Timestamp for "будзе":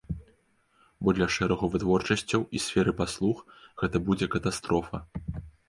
4.11-4.33